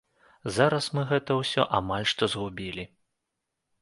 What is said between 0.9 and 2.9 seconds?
мы гэта ўсё амаль што згубілі.